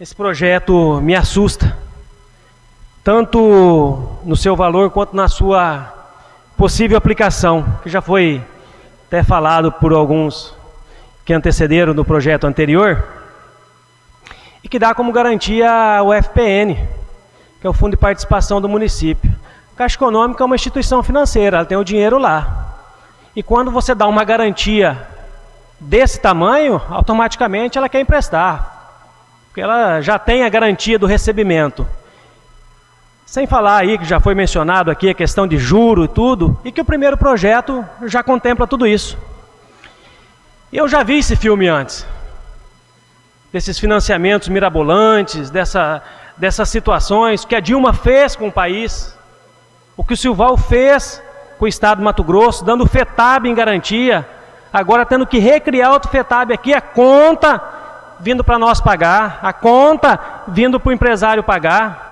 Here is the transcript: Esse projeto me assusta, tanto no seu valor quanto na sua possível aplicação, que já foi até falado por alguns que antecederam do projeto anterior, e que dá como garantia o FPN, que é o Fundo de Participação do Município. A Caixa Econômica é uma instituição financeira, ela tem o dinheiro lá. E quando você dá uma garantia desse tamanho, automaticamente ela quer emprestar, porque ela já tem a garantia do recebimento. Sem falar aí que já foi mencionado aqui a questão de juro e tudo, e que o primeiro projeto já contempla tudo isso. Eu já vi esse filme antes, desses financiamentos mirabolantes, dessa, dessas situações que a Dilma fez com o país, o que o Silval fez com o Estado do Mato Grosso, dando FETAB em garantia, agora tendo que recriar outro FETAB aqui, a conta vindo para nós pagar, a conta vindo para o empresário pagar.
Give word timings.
Esse 0.00 0.12
projeto 0.12 1.00
me 1.00 1.14
assusta, 1.14 1.78
tanto 3.04 4.18
no 4.24 4.34
seu 4.34 4.56
valor 4.56 4.90
quanto 4.90 5.14
na 5.14 5.28
sua 5.28 5.94
possível 6.56 6.98
aplicação, 6.98 7.64
que 7.80 7.88
já 7.88 8.02
foi 8.02 8.42
até 9.06 9.22
falado 9.22 9.70
por 9.70 9.92
alguns 9.92 10.52
que 11.24 11.32
antecederam 11.32 11.94
do 11.94 12.04
projeto 12.04 12.44
anterior, 12.44 13.04
e 14.64 14.68
que 14.68 14.80
dá 14.80 14.96
como 14.96 15.12
garantia 15.12 15.70
o 16.02 16.12
FPN, 16.12 16.74
que 17.60 17.64
é 17.64 17.70
o 17.70 17.72
Fundo 17.72 17.92
de 17.92 17.96
Participação 17.96 18.60
do 18.60 18.68
Município. 18.68 19.32
A 19.74 19.78
Caixa 19.78 19.94
Econômica 19.94 20.42
é 20.42 20.46
uma 20.46 20.56
instituição 20.56 21.04
financeira, 21.04 21.58
ela 21.58 21.66
tem 21.66 21.78
o 21.78 21.84
dinheiro 21.84 22.18
lá. 22.18 22.80
E 23.36 23.44
quando 23.44 23.70
você 23.70 23.94
dá 23.94 24.08
uma 24.08 24.24
garantia 24.24 25.06
desse 25.78 26.18
tamanho, 26.18 26.82
automaticamente 26.90 27.78
ela 27.78 27.88
quer 27.88 28.00
emprestar, 28.00 28.73
porque 29.54 29.60
ela 29.60 30.00
já 30.00 30.18
tem 30.18 30.42
a 30.42 30.48
garantia 30.48 30.98
do 30.98 31.06
recebimento. 31.06 31.86
Sem 33.24 33.46
falar 33.46 33.76
aí 33.76 33.96
que 33.96 34.04
já 34.04 34.18
foi 34.18 34.34
mencionado 34.34 34.90
aqui 34.90 35.10
a 35.10 35.14
questão 35.14 35.46
de 35.46 35.58
juro 35.58 36.02
e 36.02 36.08
tudo, 36.08 36.58
e 36.64 36.72
que 36.72 36.80
o 36.80 36.84
primeiro 36.84 37.16
projeto 37.16 37.84
já 38.02 38.20
contempla 38.20 38.66
tudo 38.66 38.84
isso. 38.84 39.16
Eu 40.72 40.88
já 40.88 41.04
vi 41.04 41.18
esse 41.18 41.36
filme 41.36 41.68
antes, 41.68 42.04
desses 43.52 43.78
financiamentos 43.78 44.48
mirabolantes, 44.48 45.50
dessa, 45.50 46.02
dessas 46.36 46.68
situações 46.68 47.44
que 47.44 47.54
a 47.54 47.60
Dilma 47.60 47.92
fez 47.92 48.34
com 48.34 48.48
o 48.48 48.52
país, 48.52 49.16
o 49.96 50.02
que 50.02 50.14
o 50.14 50.16
Silval 50.16 50.56
fez 50.56 51.22
com 51.60 51.66
o 51.66 51.68
Estado 51.68 51.98
do 51.98 52.04
Mato 52.04 52.24
Grosso, 52.24 52.64
dando 52.64 52.88
FETAB 52.88 53.46
em 53.46 53.54
garantia, 53.54 54.28
agora 54.72 55.06
tendo 55.06 55.24
que 55.24 55.38
recriar 55.38 55.92
outro 55.92 56.10
FETAB 56.10 56.52
aqui, 56.52 56.74
a 56.74 56.80
conta 56.80 57.83
vindo 58.20 58.44
para 58.44 58.58
nós 58.58 58.80
pagar, 58.80 59.38
a 59.42 59.52
conta 59.52 60.18
vindo 60.48 60.78
para 60.78 60.90
o 60.90 60.92
empresário 60.92 61.42
pagar. 61.42 62.10